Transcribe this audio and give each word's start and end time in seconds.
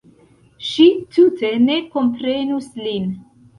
Ŝi 0.69 0.85
tute 1.17 1.53
ne 1.67 1.77
komprenus 1.93 2.73
lin. 2.83 3.09